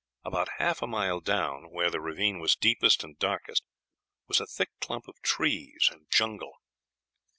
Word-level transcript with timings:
About 0.23 0.49
half 0.57 0.81
a 0.81 0.87
mile 0.87 1.19
down, 1.19 1.69
where 1.69 1.91
the 1.91 2.01
ravine 2.01 2.39
was 2.39 2.55
deepest 2.55 3.03
and 3.03 3.19
darkest, 3.19 3.61
was 4.27 4.39
a 4.41 4.47
thick 4.47 4.71
clump 4.79 5.07
of 5.07 5.21
trees 5.21 5.89
and 5.91 6.09
jungle. 6.09 6.53